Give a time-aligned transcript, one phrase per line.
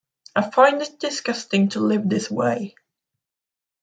[0.35, 2.73] I find it disgusting to live this way.